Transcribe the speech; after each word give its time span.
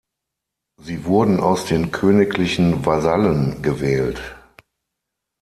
Sie 0.77 1.05
wurden 1.05 1.39
aus 1.39 1.65
den 1.65 1.91
königlichen 1.91 2.87
Vasallen 2.87 3.61
gewählt. 3.61 4.19